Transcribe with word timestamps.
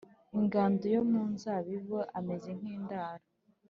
ingando 0.37 0.85
yo 0.95 1.01
mu 1.11 1.21
nzabibu, 1.33 1.97
ameze 2.17 2.49
nk’indaro 2.57 3.25